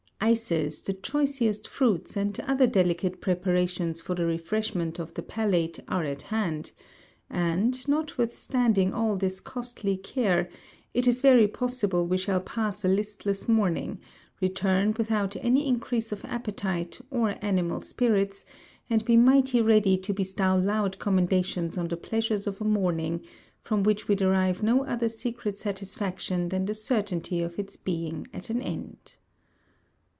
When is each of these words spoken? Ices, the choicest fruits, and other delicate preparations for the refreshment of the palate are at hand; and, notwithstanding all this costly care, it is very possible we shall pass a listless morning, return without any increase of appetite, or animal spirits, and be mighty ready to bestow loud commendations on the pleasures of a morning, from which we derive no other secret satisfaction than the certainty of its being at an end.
Ices, 0.23 0.83
the 0.83 0.93
choicest 0.93 1.67
fruits, 1.67 2.15
and 2.15 2.39
other 2.41 2.67
delicate 2.67 3.21
preparations 3.21 4.01
for 4.01 4.13
the 4.13 4.23
refreshment 4.23 4.99
of 4.99 5.15
the 5.15 5.23
palate 5.23 5.79
are 5.87 6.03
at 6.03 6.21
hand; 6.21 6.73
and, 7.27 7.85
notwithstanding 7.87 8.93
all 8.93 9.15
this 9.17 9.39
costly 9.39 9.97
care, 9.97 10.47
it 10.93 11.07
is 11.07 11.21
very 11.23 11.47
possible 11.47 12.05
we 12.05 12.19
shall 12.19 12.39
pass 12.39 12.85
a 12.85 12.87
listless 12.87 13.49
morning, 13.49 13.99
return 14.39 14.93
without 14.95 15.35
any 15.37 15.67
increase 15.67 16.11
of 16.11 16.23
appetite, 16.25 17.01
or 17.09 17.33
animal 17.43 17.81
spirits, 17.81 18.45
and 18.91 19.03
be 19.03 19.17
mighty 19.17 19.59
ready 19.59 19.97
to 19.97 20.13
bestow 20.13 20.55
loud 20.55 20.99
commendations 20.99 21.79
on 21.79 21.87
the 21.87 21.97
pleasures 21.97 22.45
of 22.45 22.61
a 22.61 22.63
morning, 22.63 23.21
from 23.59 23.81
which 23.81 24.07
we 24.07 24.13
derive 24.13 24.61
no 24.61 24.85
other 24.85 25.09
secret 25.09 25.57
satisfaction 25.57 26.49
than 26.49 26.65
the 26.65 26.75
certainty 26.75 27.41
of 27.41 27.57
its 27.57 27.75
being 27.75 28.27
at 28.31 28.51
an 28.51 28.61
end. 28.61 29.15